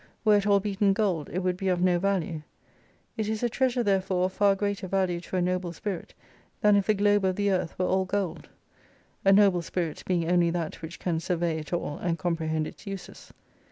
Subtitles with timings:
[0.25, 2.41] Were it all beaten gold it would be of no value.
[3.17, 6.15] It is a treasure therefore of far greater value to a noble spirit
[6.61, 8.49] than if the globe of the earth were all gold.
[9.23, 13.31] A noble spirit being only that which can survey it all, and comprehend its uses.